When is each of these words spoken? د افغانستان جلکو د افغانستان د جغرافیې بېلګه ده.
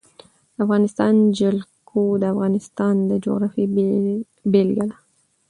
د 0.55 0.57
افغانستان 0.65 1.15
جلکو 1.39 2.01
د 2.21 2.23
افغانستان 2.33 2.95
د 3.09 3.11
جغرافیې 3.25 3.65
بېلګه 4.51 4.85
ده. 4.89 4.95